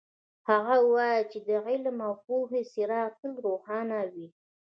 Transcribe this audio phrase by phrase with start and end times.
[0.49, 4.27] هغه وایي چې د علم او پوهې څراغ تل روښانه وي